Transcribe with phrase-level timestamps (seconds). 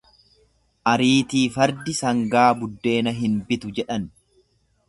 [0.93, 4.13] Ariitii fardi sangaa buddeena hin bitu jedhan.